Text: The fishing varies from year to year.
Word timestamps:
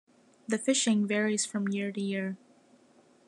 The 0.47 0.57
fishing 0.57 1.05
varies 1.05 1.45
from 1.45 1.67
year 1.67 1.91
to 1.91 2.01
year. 2.01 2.35